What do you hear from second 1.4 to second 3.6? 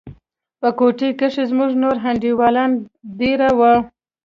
زموږ نور انډيوالان دېره